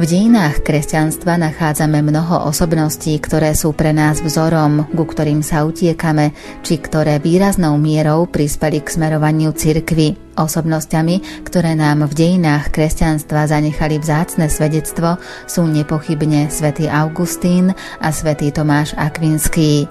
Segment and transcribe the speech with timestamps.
[0.00, 6.32] V dejinách kresťanstva nachádzame mnoho osobností, ktoré sú pre nás vzorom, ku ktorým sa utiekame,
[6.64, 10.16] či ktoré výraznou mierou prispeli k smerovaniu cirkvy.
[10.40, 18.56] Osobnosťami, ktoré nám v dejinách kresťanstva zanechali vzácne svedectvo, sú nepochybne svätý Augustín a svätý
[18.56, 19.84] Tomáš Akvinský.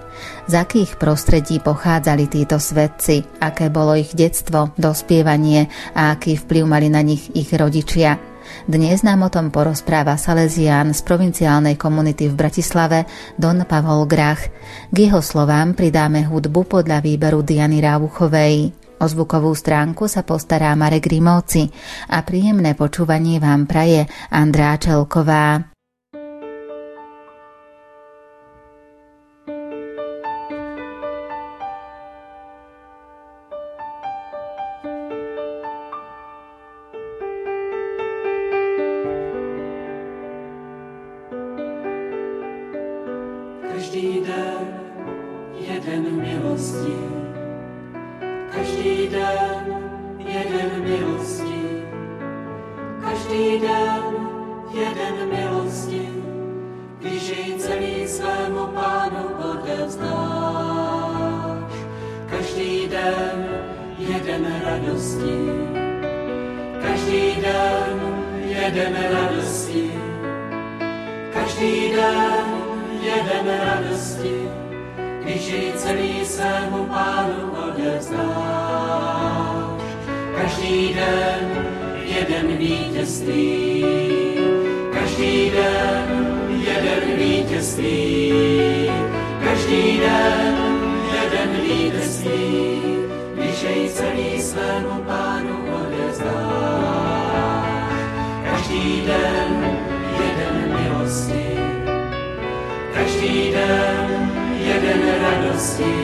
[0.50, 6.90] Z akých prostredí pochádzali títo svetci, aké bolo ich detstvo, dospievanie a aký vplyv mali
[6.90, 8.18] na nich ich rodičia–
[8.68, 14.52] dnes nám o tom porozpráva Salesián z provinciálnej komunity v Bratislave Don Pavol Grach.
[14.92, 18.76] K jeho slovám pridáme hudbu podľa výberu Diany Rávuchovej.
[19.00, 21.72] O zvukovú stránku sa postará Marek Rimovci
[22.12, 25.79] a príjemné počúvanie vám praje Andrá Čelková.
[43.90, 44.70] Každý den
[45.58, 46.94] jeden milosti,
[48.54, 49.66] každý den
[50.22, 51.82] jeden milosti,
[53.02, 54.04] každý den
[54.74, 56.10] jeden milosti,
[57.00, 60.14] když jej celý svému pánu odevzdáš.
[62.30, 63.50] Každý den
[63.98, 65.38] jeden radosti,
[66.82, 67.98] každý den
[68.46, 69.92] jeden radosti,
[71.34, 72.29] každý den
[73.20, 74.50] je den radosti,
[75.24, 78.26] když jej celý svému pánu odevzdá.
[80.42, 81.68] Každý den
[82.04, 83.86] jeden vítězství,
[84.94, 86.28] každý den
[86.68, 88.92] jeden vítězství,
[89.44, 90.56] každý den
[91.14, 92.82] jeden vítězství,
[93.34, 96.50] když jej celý svému pánu odevzdá.
[98.52, 99.78] Každý den
[100.20, 101.69] jeden milosti,
[103.00, 105.96] každý den jeden radosti,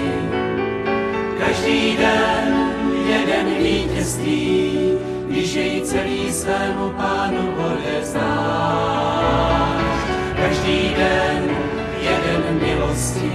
[1.39, 2.71] každý den
[3.07, 4.97] jeden vítězství,
[5.27, 8.23] když jej celý svému pánu odevzdáš.
[10.35, 11.57] Každý den
[12.01, 13.31] jeden milosti,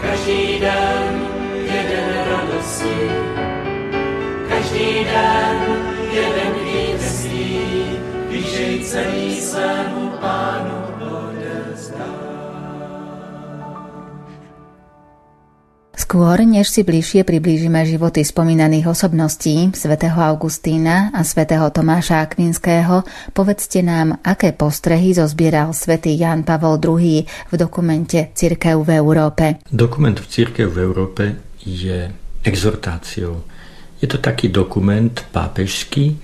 [0.00, 1.22] každý den
[1.72, 3.10] jeden radosti,
[4.48, 5.56] každý den
[6.12, 7.60] jeden vítězství,
[8.28, 10.79] když jej celý svému pánu
[16.10, 23.78] Skôr, než si bližšie priblížime životy spomínaných osobností svätého Augustína a svätého Tomáša Akvinského, povedzte
[23.78, 29.62] nám, aké postrehy zozbieral svätý Jan Pavol II v dokumente Cirkev v Európe.
[29.70, 31.24] Dokument v Cirkev v Európe
[31.62, 32.10] je
[32.42, 33.46] exhortáciou.
[34.02, 36.18] Je to taký dokument pápežský,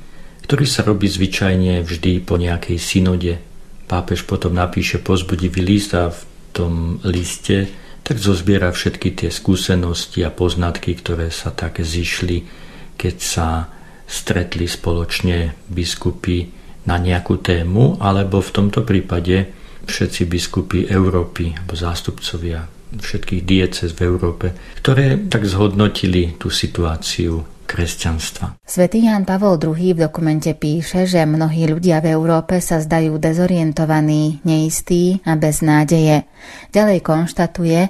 [0.50, 3.38] ktorý sa robí zvyčajne vždy po nejakej synode.
[3.86, 6.20] Pápež potom napíše pozbudivý list a v
[6.50, 12.46] tom liste tak zozbiera všetky tie skúsenosti a poznatky, ktoré sa tak zišli,
[12.94, 13.66] keď sa
[14.06, 16.46] stretli spoločne biskupy
[16.86, 19.50] na nejakú tému, alebo v tomto prípade
[19.90, 28.62] všetci biskupy Európy, alebo zástupcovia všetkých diecez v Európe, ktoré tak zhodnotili tú situáciu kresťanstva.
[28.62, 34.40] Svetý Ján Pavol II v dokumente píše, že mnohí ľudia v Európe sa zdajú dezorientovaní,
[34.46, 36.24] neistí a bez nádeje.
[36.70, 37.80] Ďalej konštatuje,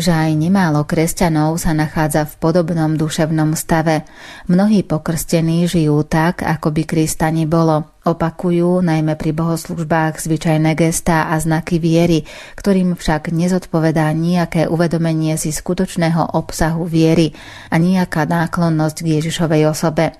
[0.00, 4.08] že aj nemálo kresťanov sa nachádza v podobnom duševnom stave.
[4.48, 7.95] Mnohí pokrstení žijú tak, ako by Krista nebolo.
[8.06, 12.22] Opakujú najmä pri bohoslužbách zvyčajné gestá a znaky viery,
[12.54, 17.34] ktorým však nezodpovedá nejaké uvedomenie si skutočného obsahu viery
[17.66, 20.14] a nejaká náklonnosť k Ježišovej osobe.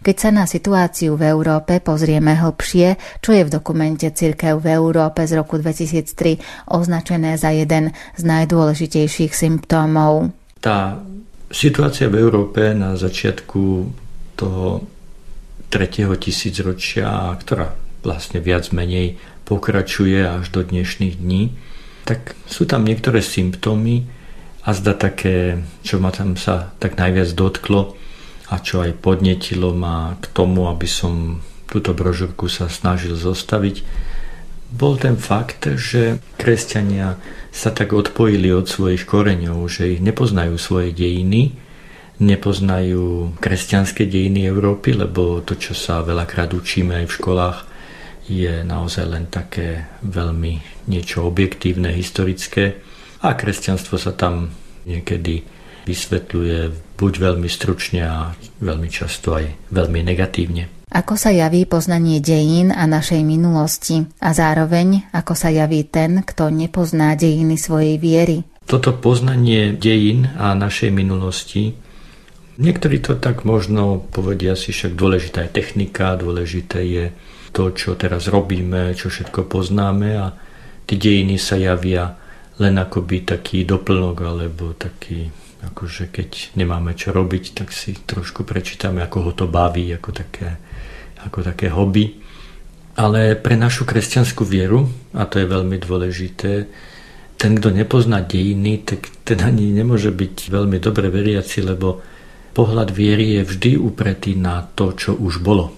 [0.00, 5.28] Keď sa na situáciu v Európe pozrieme hlbšie, čo je v dokumente Cirkev v Európe
[5.28, 10.32] z roku 2003 označené za jeden z najdôležitejších symptómov.
[10.64, 10.96] Tá
[11.52, 13.62] situácia v Európe na začiatku
[14.40, 14.95] toho
[15.68, 17.74] tretieho tisícročia, ktorá
[18.06, 21.54] vlastne viac menej pokračuje až do dnešných dní,
[22.06, 24.06] tak sú tam niektoré symptómy
[24.62, 27.98] a zda také, čo ma tam sa tak najviac dotklo
[28.50, 33.82] a čo aj podnetilo ma k tomu, aby som túto brožúrku sa snažil zostaviť,
[34.70, 37.18] bol ten fakt, že kresťania
[37.54, 41.54] sa tak odpojili od svojich koreňov, že ich nepoznajú svoje dejiny,
[42.16, 47.58] nepoznajú kresťanské dejiny Európy, lebo to, čo sa veľakrát učíme aj v školách,
[48.26, 52.82] je naozaj len také veľmi niečo objektívne, historické
[53.22, 54.50] a kresťanstvo sa tam
[54.86, 55.46] niekedy
[55.86, 56.58] vysvetľuje
[56.98, 60.76] buď veľmi stručne a veľmi často aj veľmi negatívne.
[60.86, 66.50] Ako sa javí poznanie dejín a našej minulosti a zároveň ako sa javí ten, kto
[66.50, 68.46] nepozná dejiny svojej viery?
[68.66, 71.85] Toto poznanie dejín a našej minulosti
[72.56, 77.04] Niektorí to tak možno povedia si, však dôležitá je technika, dôležité je
[77.52, 80.32] to, čo teraz robíme, čo všetko poznáme a
[80.88, 82.16] tie dejiny sa javia
[82.56, 85.28] len akoby taký doplnok alebo taký,
[85.68, 90.56] akože keď nemáme čo robiť, tak si trošku prečítame, ako ho to baví, ako také,
[91.28, 92.16] ako také hobby.
[92.96, 96.52] Ale pre našu kresťanskú vieru, a to je veľmi dôležité,
[97.36, 102.00] ten, kto nepozná dejiny, tak ten ani nemôže byť veľmi dobre veriaci, lebo
[102.56, 105.76] pohľad viery je vždy upretý na to, čo už bolo.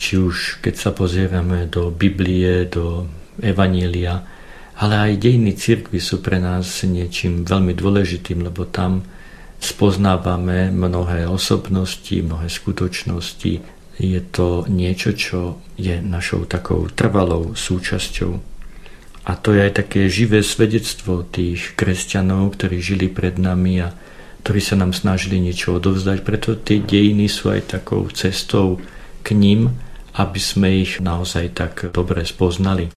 [0.00, 3.04] Či už keď sa pozrieme do Biblie, do
[3.44, 4.24] Evanielia,
[4.80, 9.04] ale aj dejiny cirkvy sú pre nás niečím veľmi dôležitým, lebo tam
[9.60, 13.52] spoznávame mnohé osobnosti, mnohé skutočnosti.
[14.00, 18.32] Je to niečo, čo je našou takou trvalou súčasťou.
[19.22, 23.94] A to je aj také živé svedectvo tých kresťanov, ktorí žili pred nami a
[24.42, 26.18] ktorí sa nám snažili niečo odovzdať.
[26.26, 28.82] Preto tie dejiny sú aj takou cestou
[29.22, 29.70] k ním,
[30.18, 32.90] aby sme ich naozaj tak dobre spoznali.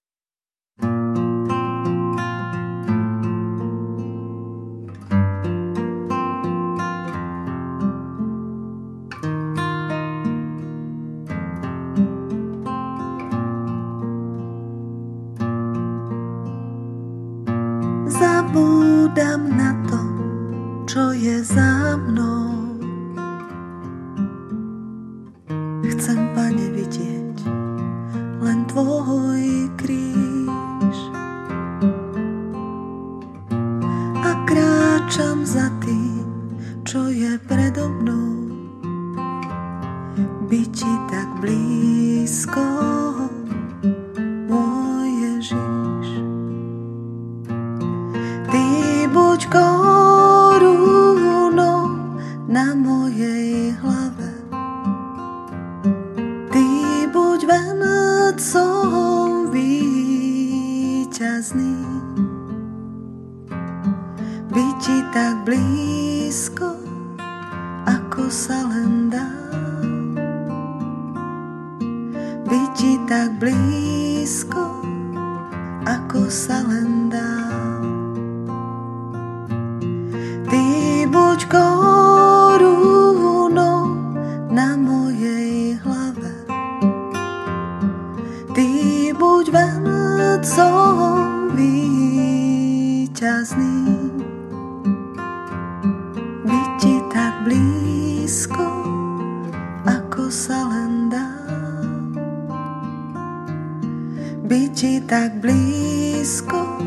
[104.46, 106.78] byť ti tak blízko,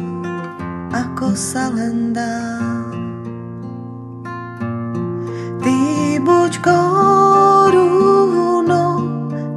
[0.96, 2.56] ako sa len dá.
[5.60, 5.76] Ty
[6.24, 7.84] buď korunou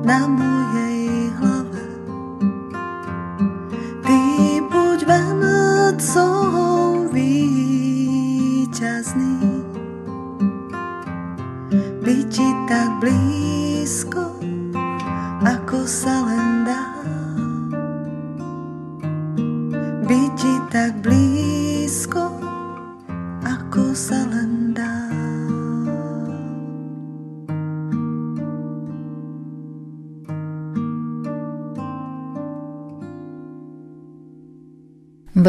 [0.03, 0.52] na môj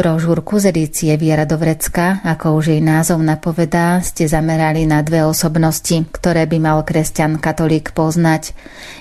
[0.04, 5.96] Brožúrku z edície Viera Dovrecka, ako už jej názov napovedá, ste zamerali na dve osobnosti,
[6.12, 8.52] ktoré by mal kresťan katolík poznať.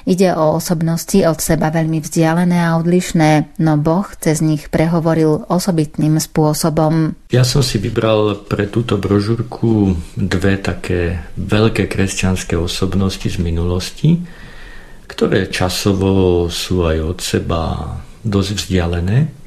[0.07, 6.23] Ide o osobnosti od seba veľmi vzdialené a odlišné, no Boh cez nich prehovoril osobitným
[6.23, 7.19] spôsobom.
[7.35, 14.23] Ja som si vybral pre túto brožúrku dve také veľké kresťanské osobnosti z minulosti,
[15.11, 17.61] ktoré časovo sú aj od seba
[18.23, 19.42] dosť vzdialené,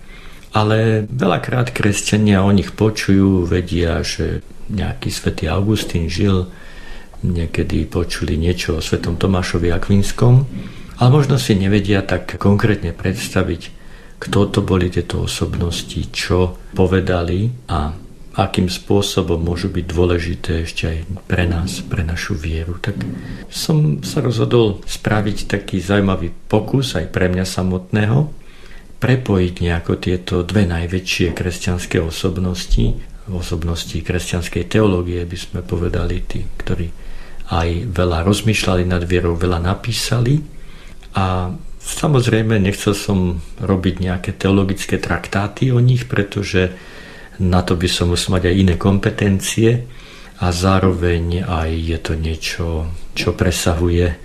[0.57, 4.41] ale veľakrát kresťania o nich počujú, vedia, že
[4.73, 6.49] nejaký svätý Augustín žil,
[7.21, 10.49] niekedy počuli niečo o svetom Tomášovi Akvinskom,
[10.97, 13.77] ale možno si nevedia tak konkrétne predstaviť,
[14.17, 17.93] kto to boli tieto osobnosti, čo povedali a
[18.37, 20.99] akým spôsobom môžu byť dôležité ešte aj
[21.29, 22.81] pre nás, pre našu vieru.
[22.81, 22.97] Tak
[23.53, 28.46] som sa rozhodol spraviť taký zaujímavý pokus aj pre mňa samotného,
[29.07, 32.99] prepojiť nejako tieto dve najväčšie kresťanské osobnosti,
[33.31, 36.91] osobnosti kresťanskej teológie, by sme povedali, tí, ktorí
[37.55, 40.43] aj veľa rozmýšľali nad vierou, veľa napísali.
[41.15, 46.75] A samozrejme nechcel som robiť nejaké teologické traktáty o nich, pretože
[47.39, 49.87] na to by som musel mať aj iné kompetencie
[50.43, 52.67] a zároveň aj je to niečo,
[53.15, 54.19] čo presahuje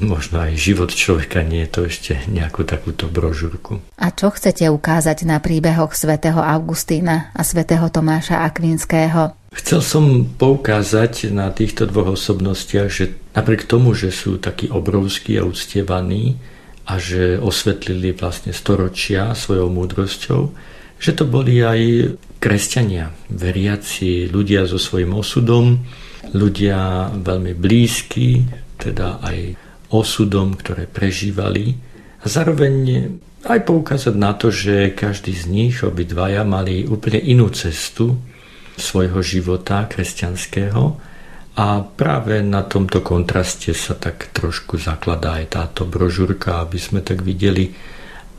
[0.00, 3.80] možno aj život človeka, nie je to ešte nejakú takúto brožúrku.
[3.96, 9.32] A čo chcete ukázať na príbehoch svätého Augustína a svätého Tomáša Akvinského?
[9.56, 10.04] Chcel som
[10.36, 16.36] poukázať na týchto dvoch osobnostiach, že napriek tomu, že sú takí obrovskí a uctievaní
[16.86, 20.52] a že osvetlili vlastne storočia svojou múdrosťou,
[21.00, 25.82] že to boli aj kresťania, veriaci, ľudia so svojím osudom,
[26.36, 28.44] ľudia veľmi blízki,
[28.76, 31.78] teda aj osudom, ktoré prežívali.
[32.22, 32.74] A zároveň
[33.46, 38.18] aj poukázať na to, že každý z nich, obidvaja, mali úplne inú cestu
[38.76, 40.98] svojho života kresťanského
[41.56, 47.24] a práve na tomto kontraste sa tak trošku zakladá aj táto brožúrka, aby sme tak
[47.24, 47.72] videli,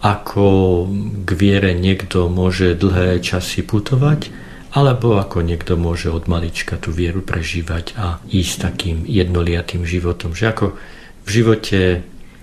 [0.05, 0.85] ako
[1.25, 4.29] k viere niekto môže dlhé časy putovať,
[4.77, 10.37] alebo ako niekto môže od malička tú vieru prežívať a ísť takým jednoliatým životom.
[10.37, 10.65] Že ako
[11.27, 11.79] v živote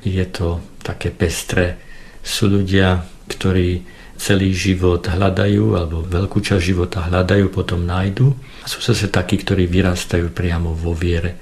[0.05, 1.81] je to také pestré.
[2.21, 3.81] Sú ľudia, ktorí
[4.21, 8.37] celý život hľadajú, alebo veľkú časť života hľadajú, potom nájdu.
[8.61, 11.35] A sú zase takí, ktorí vyrastajú priamo vo viere.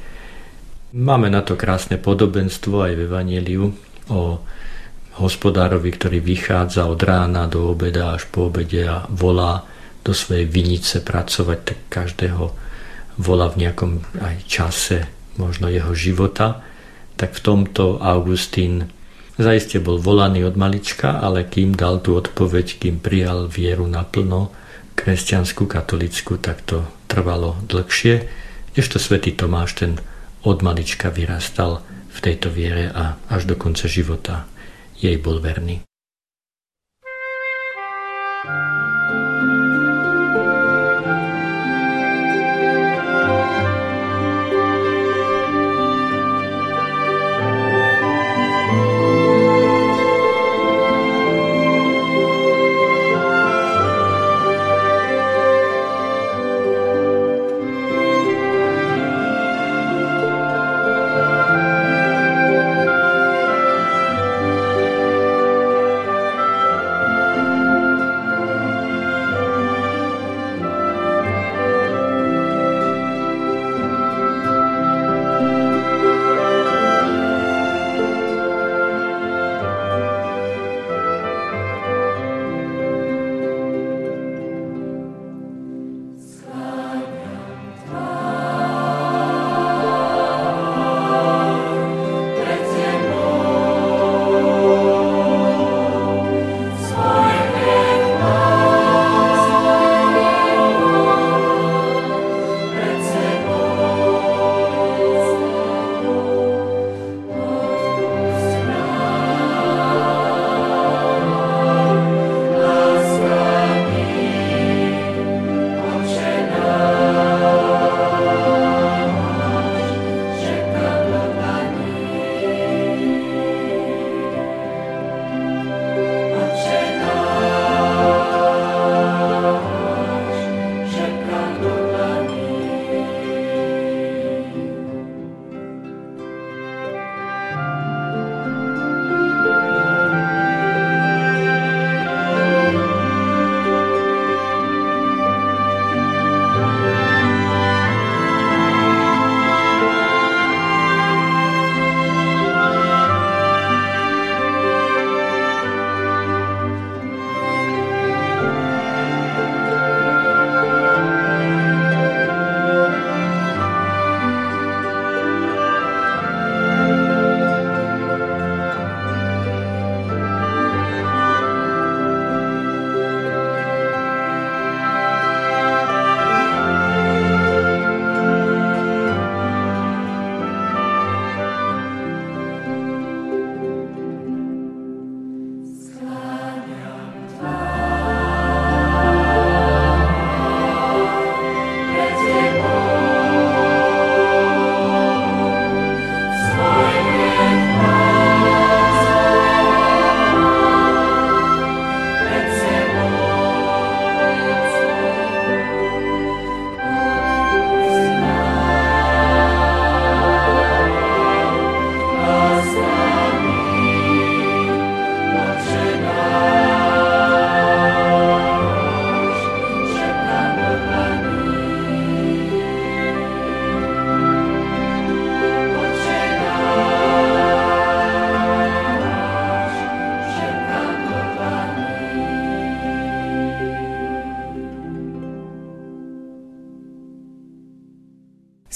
[0.94, 3.66] Máme na to krásne podobenstvo aj v Evangeliu
[4.12, 4.22] o
[5.18, 9.66] hospodárovi, ktorý vychádza od rána do obeda až po obede a volá
[10.02, 12.44] do svojej vinice pracovať, tak každého
[13.20, 14.99] volá v nejakom aj čase
[15.37, 16.71] možno jeho života.
[17.22, 18.90] Tak v tomto Augustín
[19.38, 24.50] zaiste bol volaný od malička, ale kým dal tú odpoveď, kým prijal vieru naplno,
[24.98, 28.26] kresťanskú, katolickú, tak to trvalo dlhšie.
[28.74, 30.02] Ešte svätý Tomáš ten
[30.42, 34.42] od malička vyrastal v tejto viere a až do konca života
[34.98, 35.86] jej bol verný.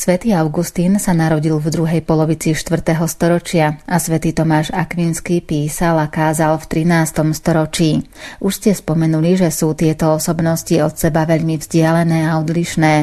[0.07, 2.95] Svetý Augustín sa narodil v druhej polovici 4.
[3.11, 7.35] storočia a svätý Tomáš Akvinský písal a kázal v 13.
[7.35, 8.07] storočí.
[8.39, 12.95] Už ste spomenuli, že sú tieto osobnosti od seba veľmi vzdialené a odlišné,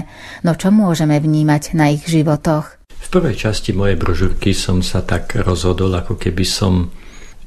[0.47, 2.79] no čo môžeme vnímať na ich životoch?
[2.87, 6.87] V prvej časti mojej brožúrky som sa tak rozhodol, ako keby som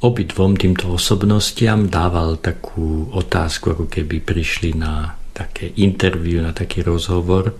[0.04, 7.56] obidvom týmto osobnostiam dával takú otázku, ako keby prišli na také interview, na taký rozhovor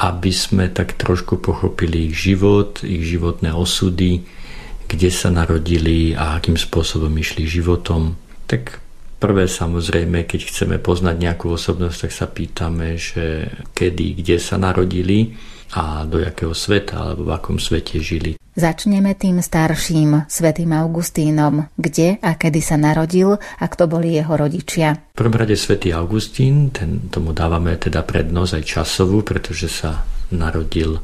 [0.00, 4.24] aby sme tak trošku pochopili ich život, ich životné osudy,
[4.88, 8.16] kde sa narodili a akým spôsobom išli životom.
[8.48, 8.80] Tak
[9.20, 15.36] prvé samozrejme, keď chceme poznať nejakú osobnosť, tak sa pýtame, že kedy, kde sa narodili
[15.72, 18.41] a do jakého sveta alebo v akom svete žili.
[18.52, 25.08] Začneme tým starším, svätým Augustínom, kde a kedy sa narodil a kto boli jeho rodičia.
[25.16, 31.00] V prvom rade svätý Augustín, ten, tomu dávame teda prednosť aj časovú, pretože sa narodil,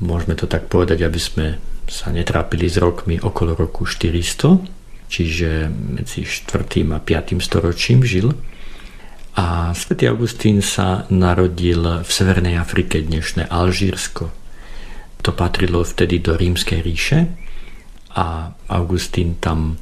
[0.00, 1.46] môžeme to tak povedať, aby sme
[1.84, 6.88] sa netrápili s rokmi okolo roku 400, čiže medzi 4.
[6.88, 7.36] a 5.
[7.36, 8.32] storočím žil.
[9.36, 14.39] A svätý Augustín sa narodil v Severnej Afrike, dnešné Alžírsko,
[15.20, 17.18] to patrilo vtedy do rímskej ríše
[18.16, 19.76] a Augustín tam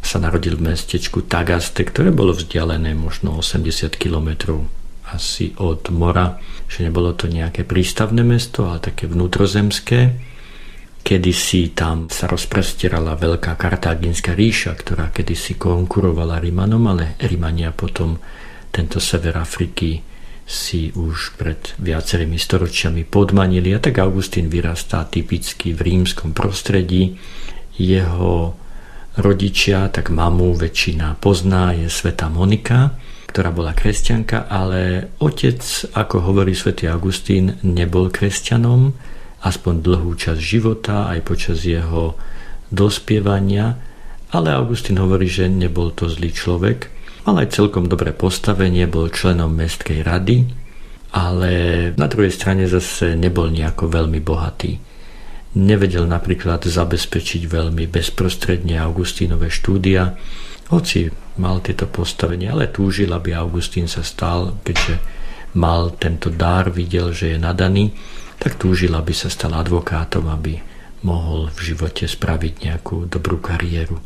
[0.00, 4.62] sa narodil v mestečku Tagaste, ktoré bolo vzdialené možno 80 kilometrov
[5.10, 10.18] asi od mora, že nebolo to nejaké prístavné mesto, ale také vnútrozemské.
[11.06, 18.18] Kedysi tam sa rozprestierala veľká kartáginská ríša, ktorá kedysi konkurovala Rimanom, ale Rimania potom
[18.74, 20.15] tento sever Afriky
[20.46, 27.18] si už pred viacerými storočiami podmanili a tak Augustín vyrastá typicky v rímskom prostredí.
[27.74, 28.54] Jeho
[29.18, 32.94] rodičia, tak mamu väčšina pozná, je sveta Monika,
[33.26, 35.60] ktorá bola kresťanka, ale otec,
[35.92, 38.94] ako hovorí svätý Augustín, nebol kresťanom,
[39.42, 42.14] aspoň dlhú časť života, aj počas jeho
[42.70, 43.76] dospievania,
[44.30, 46.95] ale Augustín hovorí, že nebol to zlý človek,
[47.26, 50.46] Mal aj celkom dobré postavenie, bol členom mestskej rady,
[51.10, 51.50] ale
[51.98, 54.78] na druhej strane zase nebol nejako veľmi bohatý.
[55.58, 60.14] Nevedel napríklad zabezpečiť veľmi bezprostredne Augustínové štúdia,
[60.70, 61.10] hoci
[61.42, 65.02] mal tieto postavenie, ale túžil, aby Augustín sa stal, keďže
[65.58, 67.90] mal tento dár, videl, že je nadaný,
[68.38, 70.62] tak túžil, aby sa stal advokátom, aby
[71.02, 73.98] mohol v živote spraviť nejakú dobrú kariéru.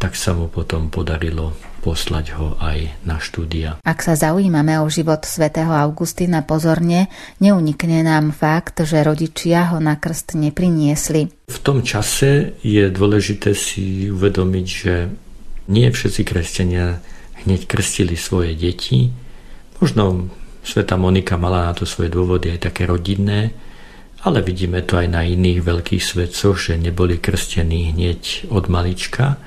[0.00, 3.78] Tak sa mu potom podarilo poslať ho aj na štúdia.
[3.86, 7.06] Ak sa zaujímame o život svätého Augustína pozorne,
[7.38, 11.30] neunikne nám fakt, že rodičia ho na krst nepriniesli.
[11.46, 14.94] V tom čase je dôležité si uvedomiť, že
[15.70, 16.98] nie všetci kresťania
[17.46, 19.14] hneď krstili svoje deti.
[19.78, 20.26] Možno
[20.66, 23.54] Sveta Monika mala na to svoje dôvody aj také rodinné,
[24.26, 29.38] ale vidíme to aj na iných veľkých svetcoch, že neboli krstení hneď od malička.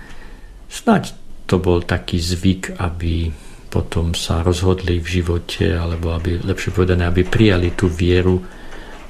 [0.71, 1.11] Snaď
[1.49, 3.33] to bol taký zvyk, aby
[3.73, 8.37] potom sa rozhodli v živote, alebo aby, lepšie povedané, aby prijali tú vieru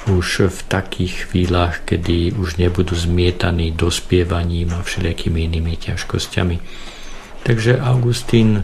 [0.07, 6.57] už v takých chvíľach, kedy už nebudú zmietaní dospievaním a všelijakými inými ťažkosťami.
[7.43, 8.63] Takže Augustín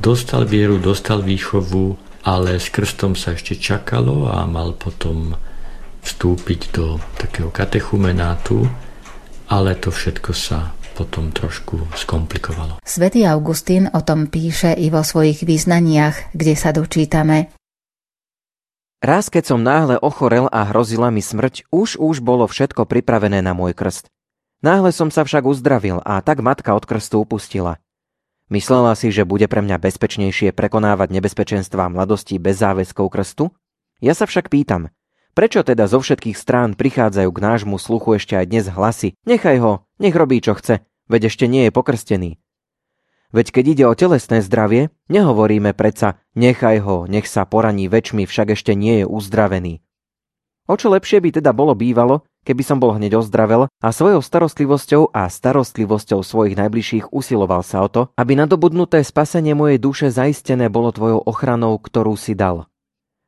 [0.00, 5.36] dostal vieru, dostal výchovu, ale s krstom sa ešte čakalo a mal potom
[6.00, 8.64] vstúpiť do takého katechumenátu,
[9.52, 12.78] ale to všetko sa potom trošku skomplikovalo.
[12.84, 17.48] Svetý Augustín o tom píše i vo svojich význaniach, kde sa dočítame.
[19.02, 23.50] Raz, keď som náhle ochorel a hrozila mi smrť, už už bolo všetko pripravené na
[23.50, 24.06] môj krst.
[24.62, 27.82] Náhle som sa však uzdravil a tak matka od krstu upustila.
[28.46, 33.50] Myslela si, že bude pre mňa bezpečnejšie prekonávať nebezpečenstvá mladosti bez záväzkov krstu?
[33.98, 34.94] Ja sa však pýtam,
[35.32, 39.16] Prečo teda zo všetkých strán prichádzajú k nášmu sluchu ešte aj dnes hlasy?
[39.24, 42.36] Nechaj ho, nech robí čo chce, veď ešte nie je pokrstený.
[43.32, 48.52] Veď keď ide o telesné zdravie, nehovoríme predsa nechaj ho, nech sa poraní väčšmi, však
[48.52, 49.80] ešte nie je uzdravený.
[50.68, 55.16] O čo lepšie by teda bolo bývalo, keby som bol hneď ozdravel a svojou starostlivosťou
[55.16, 60.92] a starostlivosťou svojich najbližších usiloval sa o to, aby nadobudnuté spasenie mojej duše zaistené bolo
[60.92, 62.68] tvojou ochranou, ktorú si dal.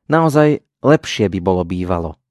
[0.05, 2.21] Naozaj lepšie by bolo bývalo.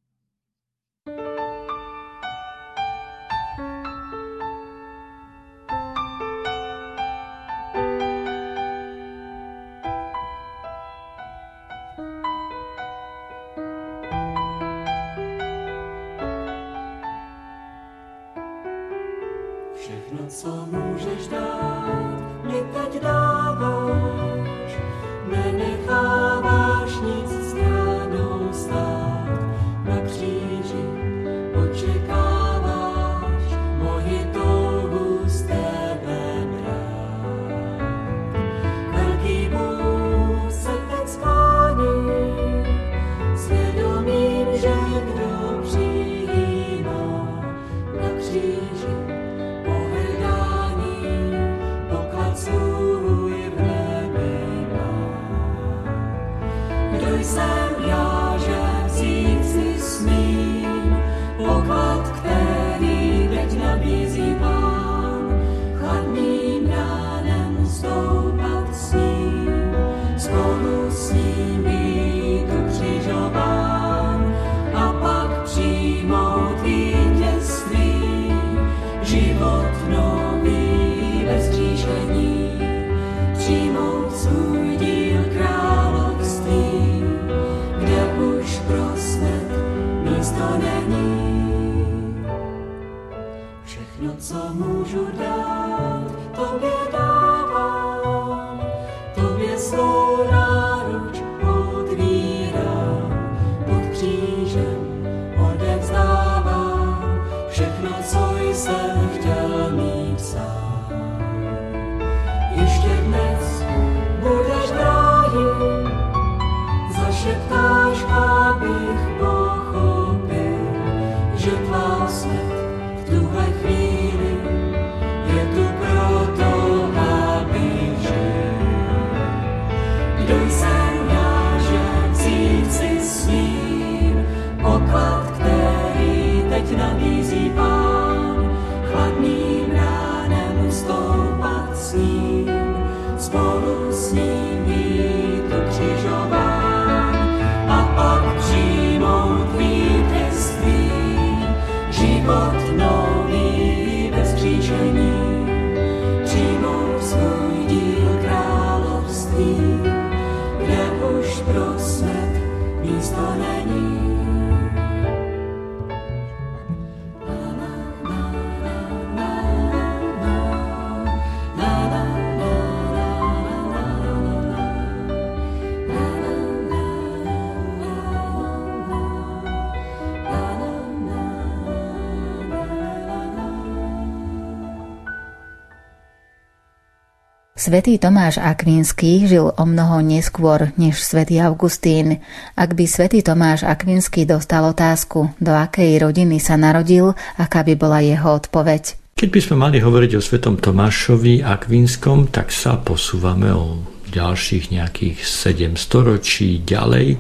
[187.64, 192.20] Svetý Tomáš Akvinský žil o mnoho neskôr než svätý Augustín.
[192.52, 198.04] Ak by svätý Tomáš Akvinský dostal otázku, do akej rodiny sa narodil, aká by bola
[198.04, 199.16] jeho odpoveď?
[199.16, 203.80] Keď by sme mali hovoriť o svetom Tomášovi Akvinskom, tak sa posúvame o
[204.12, 207.16] ďalších nejakých 7 storočí ďalej,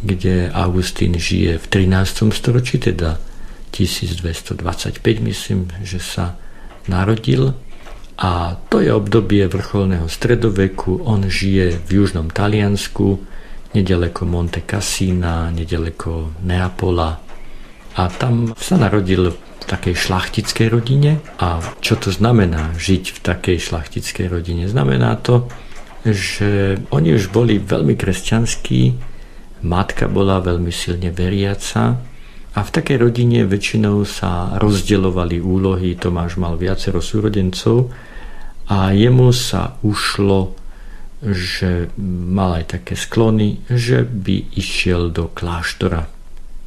[0.00, 2.32] kde Augustín žije v 13.
[2.32, 3.20] storočí, teda
[3.68, 4.96] 1225
[5.28, 6.40] myslím, že sa
[6.88, 7.52] narodil
[8.22, 11.02] a to je obdobie vrcholného stredoveku.
[11.10, 13.18] On žije v južnom Taliansku,
[13.74, 17.18] nedaleko Monte Cassina, nedaleko Neapola.
[17.98, 21.18] A tam sa narodil v takej šlachtickej rodine.
[21.42, 24.70] A čo to znamená žiť v takej šlachtickej rodine?
[24.70, 25.50] Znamená to,
[26.06, 28.80] že oni už boli veľmi kresťanskí,
[29.66, 31.98] matka bola veľmi silne veriaca
[32.54, 35.98] a v takej rodine väčšinou sa rozdeľovali úlohy.
[35.98, 37.90] Tomáš mal viacero súrodencov
[38.72, 40.56] a jemu sa ušlo,
[41.20, 46.08] že mal aj také sklony, že by išiel do kláštora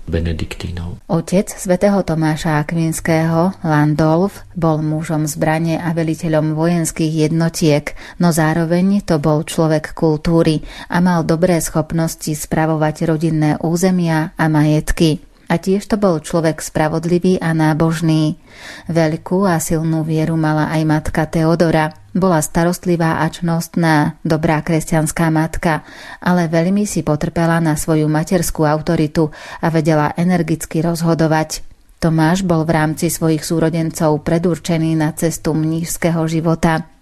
[0.05, 1.01] benediktínov.
[1.09, 9.17] Otec svätého Tomáša Akvinského, Landolf, bol mužom zbrane a veliteľom vojenských jednotiek, no zároveň to
[9.17, 10.61] bol človek kultúry
[10.93, 15.25] a mal dobré schopnosti spravovať rodinné územia a majetky.
[15.45, 18.41] A tiež to bol človek spravodlivý a nábožný.
[18.89, 21.93] Veľkú a silnú vieru mala aj matka Teodora.
[22.15, 25.83] Bola starostlivá a čnostná, dobrá kresťanská matka,
[26.23, 29.29] ale veľmi si potrpela na svoju materskú autoritu
[29.61, 31.61] a vedela energicky rozhodovať.
[31.99, 36.94] Tomáš bol v rámci svojich súrodencov predurčený na cestu mnížského života.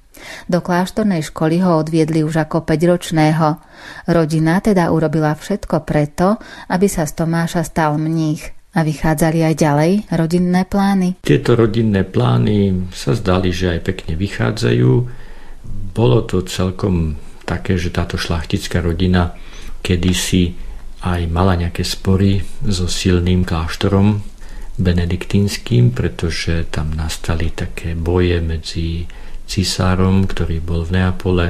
[0.48, 3.60] Do kláštornej školy ho odviedli už ako 5-ročného.
[4.12, 6.38] Rodina teda urobila všetko preto,
[6.70, 8.54] aby sa z Tomáša stal mních.
[8.74, 11.22] A vychádzali aj ďalej rodinné plány?
[11.22, 14.92] Tieto rodinné plány sa zdali, že aj pekne vychádzajú.
[15.94, 19.38] Bolo to celkom také, že táto šlachtická rodina
[19.86, 20.58] kedysi
[21.06, 24.26] aj mala nejaké spory so silným kláštorom
[24.74, 29.06] benediktínským, pretože tam nastali také boje medzi
[29.54, 31.48] cisárom, ktorý bol v Neapole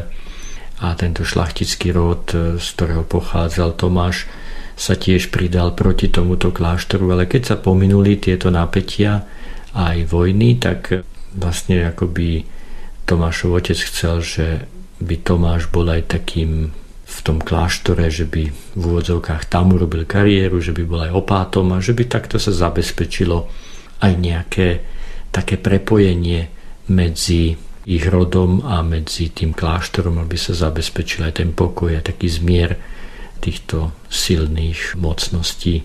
[0.83, 4.27] a tento šlachtický rod, e, z ktorého pochádzal Tomáš,
[4.75, 9.23] sa tiež pridal proti tomuto kláštoru, ale keď sa pominuli tieto napätia
[9.77, 11.05] aj vojny, tak
[11.37, 12.43] vlastne akoby
[13.05, 14.47] Tomášov otec chcel, že
[14.99, 20.57] by Tomáš bol aj takým v tom kláštore, že by v úvodzovkách tam urobil kariéru,
[20.57, 23.45] že by bol aj opátom a že by takto sa zabezpečilo
[24.01, 24.67] aj nejaké
[25.29, 26.49] také prepojenie
[26.89, 32.31] medzi ich rodom a medzi tým kláštorom, aby sa zabezpečil aj ten pokoj a taký
[32.31, 32.79] zmier
[33.43, 35.83] týchto silných mocností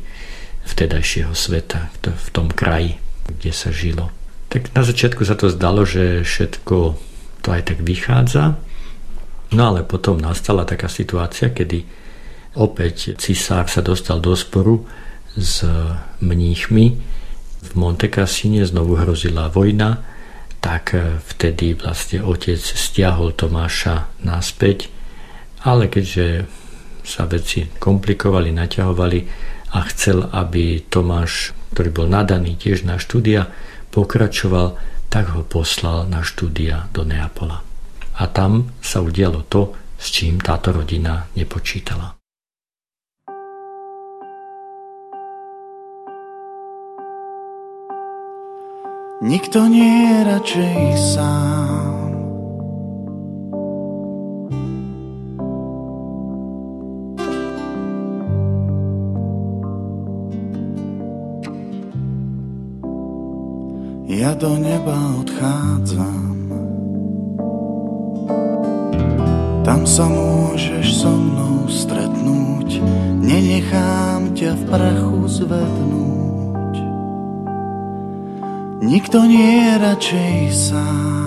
[0.63, 4.15] vtedajšieho sveta, v tom kraji, kde sa žilo.
[4.49, 6.77] Tak na začiatku sa to zdalo, že všetko
[7.43, 8.57] to aj tak vychádza,
[9.53, 11.83] no ale potom nastala taká situácia, kedy
[12.55, 14.87] opäť cisár sa dostal do sporu
[15.35, 15.67] s
[16.23, 16.87] mníchmi.
[17.59, 19.99] V Monte Cassine znovu hrozila vojna,
[20.69, 20.93] tak
[21.33, 24.93] vtedy vlastne otec stiahol Tomáša naspäť,
[25.65, 26.45] ale keďže
[27.01, 29.19] sa veci komplikovali, naťahovali
[29.73, 33.49] a chcel, aby Tomáš, ktorý bol nadaný tiež na štúdia,
[33.89, 34.77] pokračoval,
[35.09, 37.65] tak ho poslal na štúdia do Neapola.
[38.21, 42.18] A tam sa udialo to, s čím táto rodina nepočítala.
[49.19, 51.99] Nikto nie je radšej sám
[64.19, 66.39] ja do neba odchádzam.
[69.63, 72.83] Tam sa môžeš so mnou stretnúť,
[73.23, 76.28] nenechám ťa v prachu zvednúť.
[78.79, 81.19] Nikto nie je radšej sám.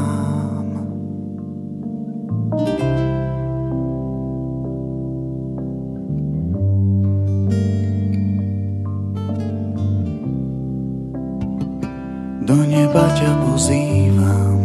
[12.51, 14.59] do neba ťa pozývam.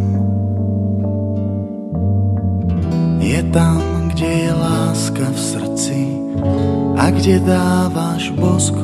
[3.23, 3.79] Je tam,
[4.11, 6.01] kde je láska v srdci
[6.99, 8.75] a kde dávaš bosk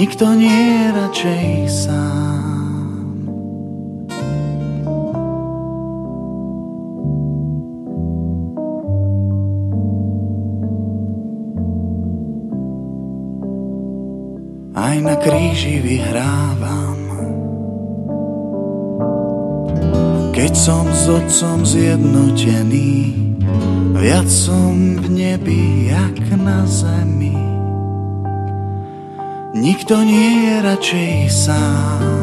[0.00, 2.40] Nikto nie je radšej sám.
[14.72, 17.00] aj na kríži vyhrávam.
[20.32, 23.12] Keď som s otcom zjednotený,
[24.00, 27.39] viac som v nebi, jak na zemi.
[29.60, 32.20] Nikto nie je radšej sám.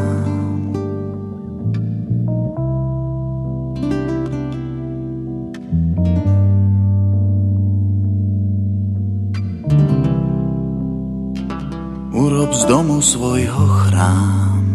[12.68, 14.66] domu svojho chrám.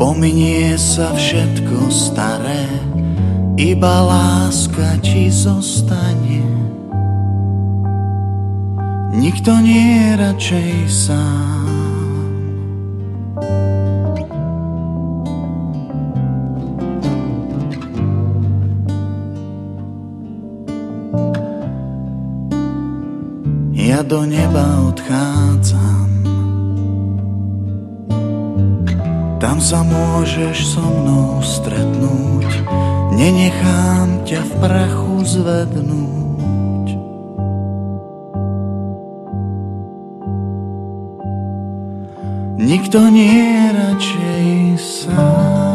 [0.00, 2.64] Pominie sa všetko staré,
[3.60, 6.23] iba láska ti zostane.
[9.14, 11.54] Nikto nie je radšej sám.
[23.94, 26.10] ja do neba odchádzam.
[29.38, 32.50] Tam sa môžeš so mnou stretnúť,
[33.14, 36.23] nenechám ťa v prachu zvednúť.
[42.64, 44.48] Nikto nie je radšej
[44.80, 45.73] sám.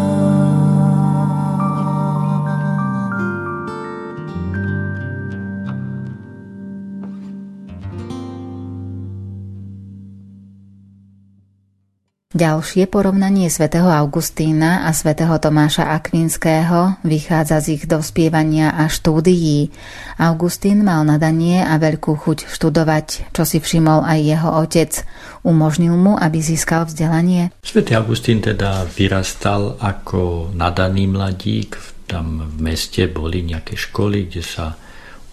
[12.39, 19.67] Ďalšie porovnanie svätého Augustína a svätého Tomáša Akvinského vychádza z ich dospievania a štúdií.
[20.15, 25.04] Augustín mal nadanie a veľkú chuť študovať, čo si všimol aj jeho otec.
[25.43, 27.52] Umožnil mu, aby získal vzdelanie?
[27.60, 31.75] Svetý Augustín teda vyrastal ako nadaný mladík.
[32.08, 34.80] Tam v meste boli nejaké školy, kde sa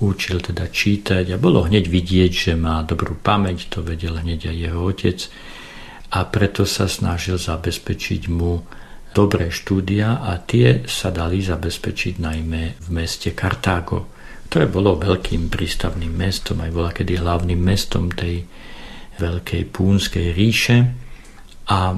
[0.02, 4.56] učil teda čítať a bolo hneď vidieť, že má dobrú pamäť, to vedel hneď aj
[4.58, 5.18] jeho otec
[6.12, 8.62] a preto sa snažil zabezpečiť mu
[9.16, 14.12] dobré štúdia a tie sa dali zabezpečiť najmä v meste Kartágo,
[14.46, 18.44] ktoré bolo veľkým prístavným mestom, aj bola kedy hlavným mestom tej
[19.16, 20.78] veľkej púnskej ríše.
[21.72, 21.96] A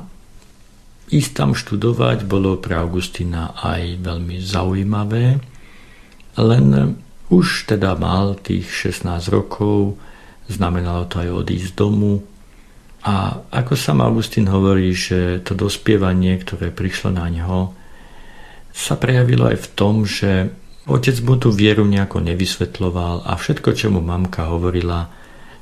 [1.10, 5.42] ísť tam študovať bolo pre Augustina aj veľmi zaujímavé,
[6.38, 6.66] len
[7.28, 9.98] už teda mal tých 16 rokov,
[10.48, 12.24] znamenalo to aj odísť domu,
[13.02, 17.72] a ako sám Augustín hovorí, že to dospievanie, ktoré prišlo na ňo,
[18.74, 20.50] sa prejavilo aj v tom, že
[20.86, 25.10] otec mu tú vieru nejako nevysvetloval a všetko, čo mu mamka hovorila,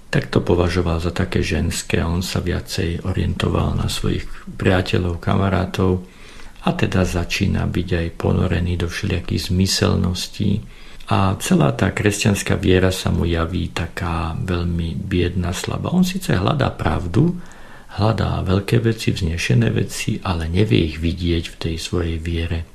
[0.07, 6.07] tak to považoval za také ženské on sa viacej orientoval na svojich priateľov, kamarátov
[6.63, 10.63] a teda začína byť aj ponorený do všelijakých zmyselností.
[11.07, 15.95] A celá tá kresťanská viera sa mu javí taká veľmi biedna, slabá.
[15.95, 17.39] On síce hľadá pravdu,
[17.95, 22.67] hľadá veľké veci, vznešené veci, ale nevie ich vidieť v tej svojej viere.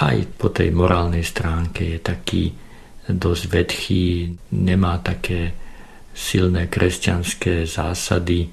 [0.00, 2.42] Aj po tej morálnej stránke je taký
[3.04, 5.52] dosť vedchý, nemá také
[6.16, 8.48] silné kresťanské zásady,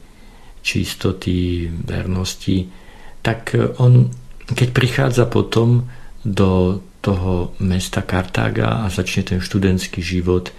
[0.59, 2.67] čistoty, vernosti,
[3.23, 4.11] tak on,
[4.43, 5.87] keď prichádza potom
[6.19, 10.51] do toho mesta Kartága a začne ten študentský život,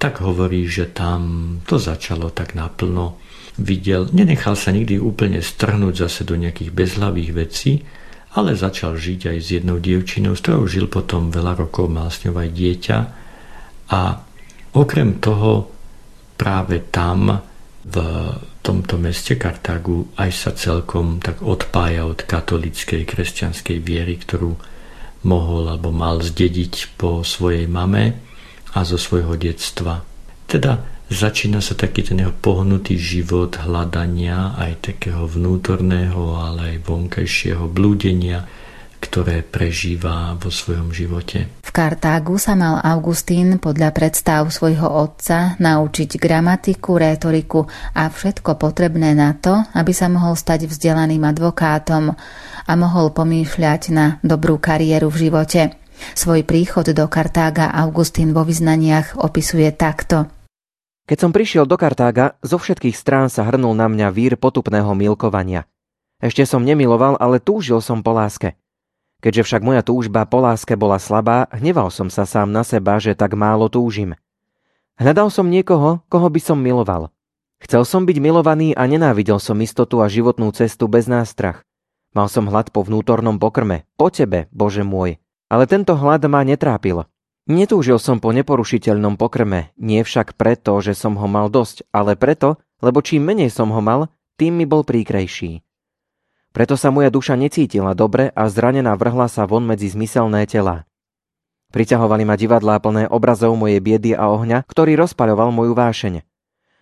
[0.00, 3.20] tak hovorí, že tam to začalo tak naplno.
[3.60, 7.84] Videl, nenechal sa nikdy úplne strhnúť zase do nejakých bezhlavých vecí,
[8.38, 12.22] ale začal žiť aj s jednou dievčinou, s ktorou žil potom veľa rokov, mal s
[12.22, 12.98] ňou aj dieťa.
[13.90, 14.00] A
[14.78, 15.66] okrem toho
[16.38, 17.42] práve tam
[17.84, 17.96] v
[18.62, 24.54] tomto meste Kartágu aj sa celkom tak odpája od katolíckej kresťanskej viery, ktorú
[25.24, 28.16] mohol alebo mal zdediť po svojej mame
[28.72, 30.00] a zo svojho detstva.
[30.46, 37.66] Teda začína sa taký ten jeho pohnutý život hľadania aj takého vnútorného, ale aj vonkajšieho
[37.66, 38.46] blúdenia,
[39.00, 41.48] ktoré prežíva vo svojom živote.
[41.64, 47.64] V Kartágu sa mal Augustín podľa predstav svojho otca naučiť gramatiku, rétoriku
[47.96, 52.12] a všetko potrebné na to, aby sa mohol stať vzdelaným advokátom
[52.70, 55.74] a mohol pomýšľať na dobrú kariéru v živote.
[56.14, 60.30] Svoj príchod do Kartága Augustín vo vyznaniach opisuje takto.
[61.10, 65.66] Keď som prišiel do Kartága, zo všetkých strán sa hrnul na mňa vír potupného milkovania.
[66.22, 68.54] Ešte som nemiloval, ale túžil som po láske.
[69.18, 73.18] Keďže však moja túžba po láske bola slabá, hneval som sa sám na seba, že
[73.18, 74.14] tak málo túžim.
[74.96, 77.10] Hľadal som niekoho, koho by som miloval.
[77.60, 81.66] Chcel som byť milovaný a nenávidel som istotu a životnú cestu bez nástrach.
[82.10, 85.22] Mal som hlad po vnútornom pokrme, po tebe, Bože môj.
[85.46, 87.06] Ale tento hlad ma netrápil.
[87.50, 92.58] Netúžil som po neporušiteľnom pokrme, nie však preto, že som ho mal dosť, ale preto,
[92.82, 95.62] lebo čím menej som ho mal, tým mi bol príkrejší.
[96.50, 100.86] Preto sa moja duša necítila dobre a zranená vrhla sa von medzi zmyselné tela.
[101.70, 106.26] Priťahovali ma divadlá plné obrazov mojej biedy a ohňa, ktorý rozpaľoval moju vášeň.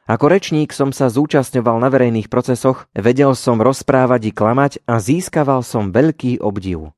[0.09, 5.61] Ako rečník som sa zúčastňoval na verejných procesoch, vedel som rozprávať i klamať a získaval
[5.61, 6.97] som veľký obdiv.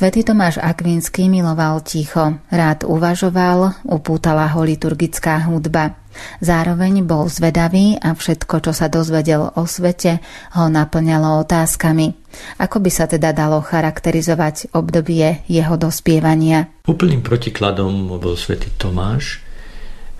[0.00, 6.00] Svetý Tomáš Akvinský miloval ticho, rád uvažoval, upútala ho liturgická hudba.
[6.40, 10.24] Zároveň bol zvedavý a všetko, čo sa dozvedel o svete,
[10.56, 12.16] ho naplňalo otázkami.
[12.64, 16.72] Ako by sa teda dalo charakterizovať obdobie jeho dospievania?
[16.88, 19.44] Úplným protikladom bol svätý Tomáš,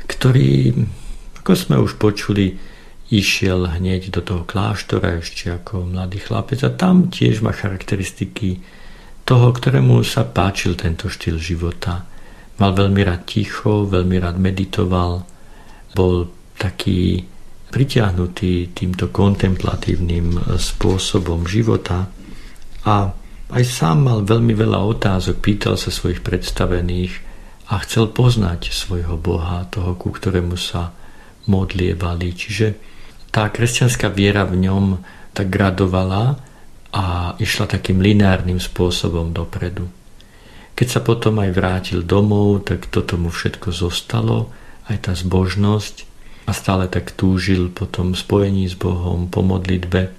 [0.04, 0.76] ktorý,
[1.40, 2.52] ako sme už počuli,
[3.08, 8.60] išiel hneď do toho kláštora ešte ako mladý chlapec a tam tiež má charakteristiky
[9.30, 12.02] toho, ktorému sa páčil tento štýl života.
[12.58, 15.22] Mal veľmi rád ticho, veľmi rád meditoval,
[15.94, 16.26] bol
[16.58, 17.22] taký
[17.70, 22.10] pritiahnutý týmto kontemplatívnym spôsobom života
[22.82, 23.14] a
[23.54, 27.14] aj sám mal veľmi veľa otázok, pýtal sa svojich predstavených
[27.70, 30.90] a chcel poznať svojho Boha, toho, ku ktorému sa
[31.46, 32.34] modlievali.
[32.34, 32.66] Čiže
[33.30, 34.98] tá kresťanská viera v ňom
[35.30, 36.49] tak gradovala
[36.90, 39.86] a išla takým lineárnym spôsobom dopredu.
[40.74, 44.50] Keď sa potom aj vrátil domov, tak toto mu všetko zostalo,
[44.88, 46.08] aj tá zbožnosť
[46.48, 50.10] a stále tak túžil po tom spojení s Bohom, po modlitbe.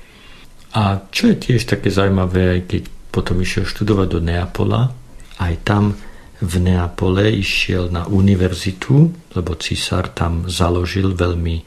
[0.72, 4.95] A čo je tiež také zaujímavé, aj keď potom išiel študovať do Neapola,
[5.43, 5.97] aj tam
[6.41, 11.61] v Neapole išiel na univerzitu, lebo císar tam založil veľmi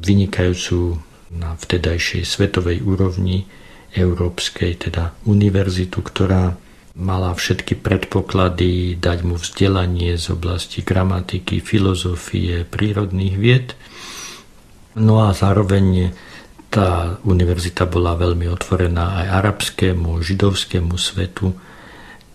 [0.00, 0.96] vynikajúcu
[1.34, 3.44] na vtedajšej svetovej úrovni
[3.94, 6.54] európskej, teda univerzitu, ktorá
[6.98, 13.68] mala všetky predpoklady dať mu vzdelanie z oblasti gramatiky, filozofie, prírodných vied.
[14.98, 16.10] No a zároveň
[16.70, 21.54] tá univerzita bola veľmi otvorená aj arabskému, židovskému svetu,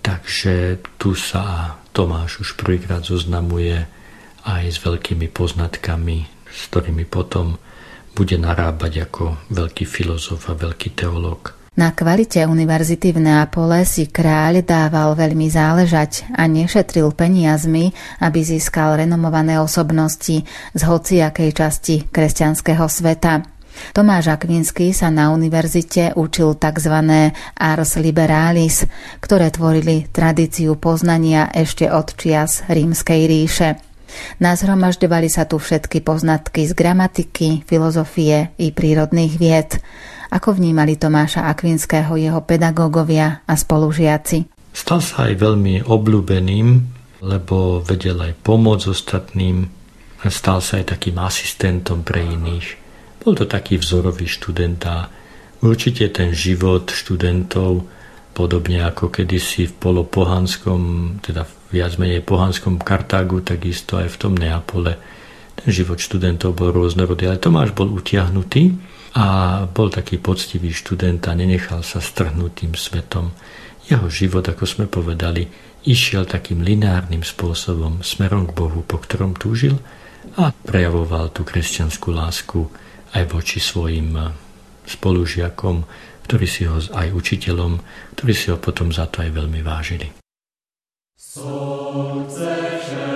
[0.03, 3.87] takže tu sa Tomáš už prvýkrát zoznamuje
[4.43, 7.55] aj s veľkými poznatkami, s ktorými potom
[8.15, 11.51] bude narábať ako veľký filozof a veľký teológ.
[11.75, 17.91] Na kvalite univerzity v Neapole si kráľ dával veľmi záležať a nešetril peniazmi,
[18.23, 23.43] aby získal renomované osobnosti z hociakej časti kresťanského sveta.
[23.91, 26.95] Tomáš Akvinský sa na univerzite učil tzv.
[27.59, 28.87] ars liberalis,
[29.19, 33.84] ktoré tvorili tradíciu poznania ešte od čias rímskej ríše.
[34.39, 39.79] Nazhromažďovali sa tu všetky poznatky z gramatiky, filozofie i prírodných vied.
[40.33, 44.51] Ako vnímali Tomáša Akvinského jeho pedagógovia a spolužiaci?
[44.75, 46.67] Stal sa aj veľmi obľúbeným,
[47.23, 49.85] lebo vedel aj pomôcť ostatným
[50.29, 52.67] stal sa aj takým asistentom pre iných.
[53.21, 55.09] Bol to taký vzorový študent a
[55.65, 57.85] určite ten život študentov
[58.35, 60.81] podobne ako kedysi v polopohanskom,
[61.23, 64.95] teda viac menej pohanskom Kartágu, takisto aj v tom Neapole.
[65.59, 68.71] Ten život študentov bol rôznorodý, ale Tomáš bol utiahnutý
[69.15, 73.35] a bol taký poctivý študent a nenechal sa strhnúť tým svetom.
[73.91, 75.47] Jeho život, ako sme povedali,
[75.83, 79.75] išiel takým lineárnym spôsobom smerom k Bohu, po ktorom túžil
[80.39, 82.59] a prejavoval tú kresťanskú lásku
[83.13, 84.15] aj voči svojim
[84.89, 85.85] spolužiakom,
[86.25, 87.77] ktorí si ho aj učiteľom,
[88.17, 90.24] ktorí si ho potom za to aj veľmi vážili.
[91.35, 93.14] Sukcesem.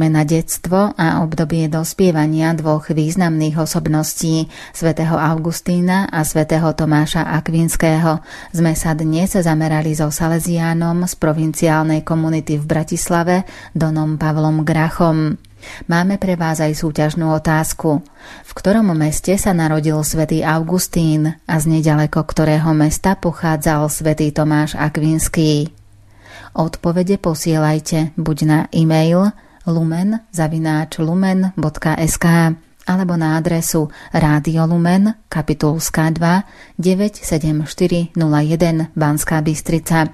[0.00, 8.24] Najmä na detstvo a obdobie dospievania dvoch významných osobností, svätého Augustína a svätého Tomáša Akvinského,
[8.48, 13.44] sme sa dnes zamerali so Salesiánom z provinciálnej komunity v Bratislave,
[13.76, 15.36] Donom Pavlom Grachom.
[15.84, 18.00] Máme pre vás aj súťažnú otázku.
[18.48, 24.80] V ktorom meste sa narodil svätý Augustín a z nedaleko ktorého mesta pochádzal svätý Tomáš
[24.80, 25.68] Akvinský?
[26.56, 29.36] Odpovede posielajte buď na e-mail
[29.70, 32.26] lumen zavináč lumen.sk
[32.90, 38.18] alebo na adresu Rádio Lumen, kapitulská 2 97401
[38.98, 40.10] Banská Bystrica.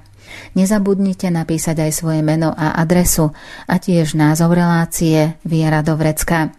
[0.58, 3.30] Nezabudnite napísať aj svoje meno a adresu
[3.64, 6.52] a tiež názov relácie Viera do Vrecka.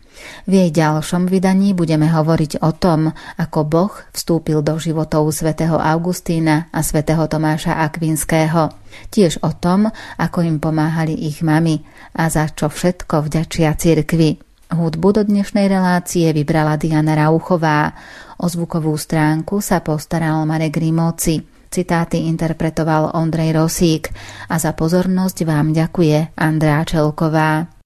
[0.48, 6.72] V jej ďalšom vydaní budeme hovoriť o tom, ako Boh vstúpil do životov svätého Augustína
[6.72, 8.72] a svätého Tomáša Akvinského.
[9.12, 11.84] Tiež o tom, ako im pomáhali ich mami
[12.18, 14.40] a za čo všetko vďačia cirkvi.
[14.68, 17.96] Hudbu do dnešnej relácie vybrala Diana Rauchová.
[18.44, 21.40] O zvukovú stránku sa postaral Marek Rimóci.
[21.72, 24.12] Citáty interpretoval Ondrej Rosík
[24.52, 27.77] a za pozornosť vám ďakuje Andrá Čelková.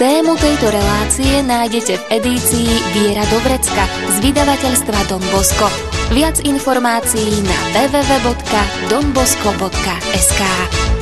[0.00, 5.68] Tému tejto relácie nájdete v edícii Viera Dobrecka z vydavateľstva Don Bosco.
[6.16, 10.40] Viac informácií na www.donbosco.sk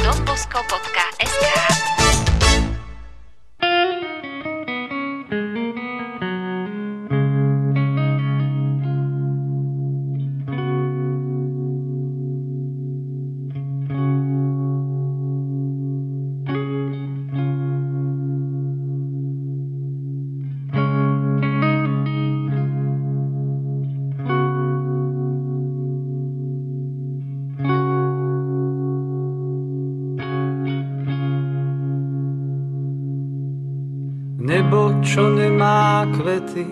[0.02, 1.97] donbosco.sk
[36.16, 36.66] kvety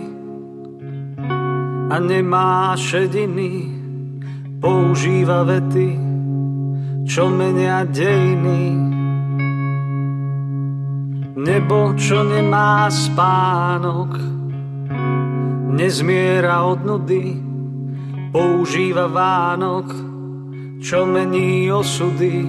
[1.87, 3.71] a nemá šediny,
[4.59, 5.91] používa vety,
[7.07, 8.65] čo menia dejiny.
[11.47, 14.19] Nebo, čo nemá spánok,
[15.71, 17.39] nezmiera od nudy,
[18.35, 19.89] používa Vánok,
[20.83, 22.43] čo mení osudy.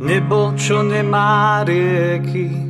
[0.00, 2.69] Nebo, čo nemá rieky,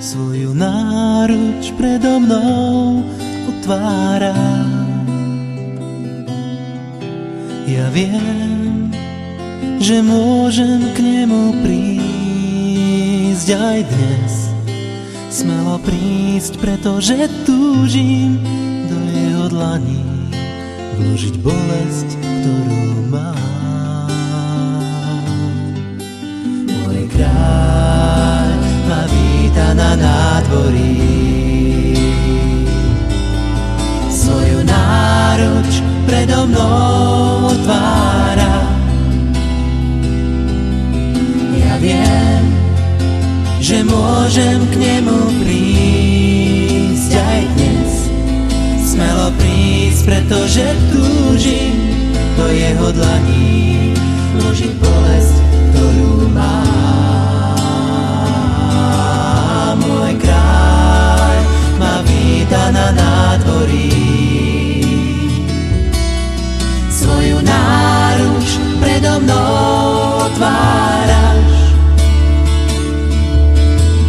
[0.00, 3.04] Svoju náruč predo mnou
[3.52, 4.32] otvára.
[7.68, 8.88] Ja viem,
[9.76, 14.32] že môžem k nemu prísť aj dnes,
[15.28, 18.40] smelo prísť, pretože túžim
[18.88, 20.00] do jeho dlaní
[20.96, 24.08] vložiť bolesť, ktorú mám.
[26.72, 27.99] Môj kráľ
[29.50, 30.94] víta na nádvorí,
[34.10, 38.54] svoju náruč predo mnou otvára.
[41.58, 42.42] Ja viem,
[43.58, 47.92] že môžem k nemu prísť aj dnes.
[48.86, 51.74] Smelo prísť, pretože túžim
[52.38, 53.98] do jeho dlaní
[54.38, 55.36] vložiť bolesť,
[55.74, 56.89] ktorú mám.
[62.50, 63.94] Víta na nádvorí.
[66.90, 71.46] Svoju náruč predo mnou otváraš.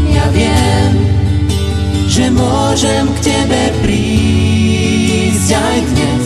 [0.09, 0.91] Ja viem,
[2.09, 6.25] že môžem k tebe prísť aj dnes.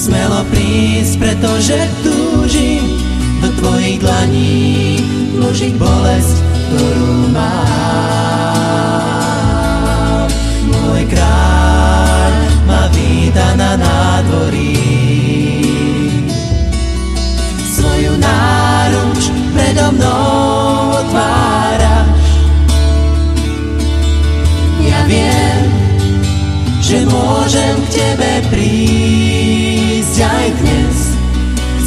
[0.00, 2.96] Smelo prísť, pretože túžim
[3.44, 5.04] do tvojich dlaní
[5.36, 6.36] vložiť bolesť,
[6.72, 9.29] ktorú mám.
[11.00, 12.32] Môj kráľ
[12.68, 14.76] ma víta na nádvorí.
[17.72, 22.20] Svoju náruč predo mnou otváraš.
[24.84, 25.72] Ja viem,
[26.84, 30.96] že môžem k tebe prísť aj dnes.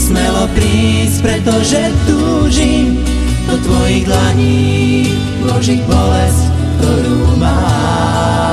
[0.10, 2.98] Smelo prísť, pretože túžim
[3.46, 5.06] do tvojich dlaní
[5.46, 6.44] vložiť bolesť,
[6.82, 8.53] ktorú mám.